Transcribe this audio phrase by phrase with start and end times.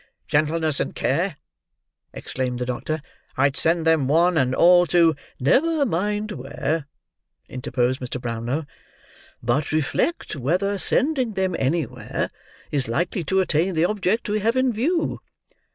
[0.27, 1.35] "Gentleness and care,"
[2.11, 3.03] exclaimed the doctor.
[3.37, 6.87] "I'd send them one and all to—" "Never mind where,"
[7.47, 8.19] interposed Mr.
[8.19, 8.65] Brownlow.
[9.43, 12.31] "But reflect whether sending them anywhere
[12.71, 15.21] is likely to attain the object we have in view."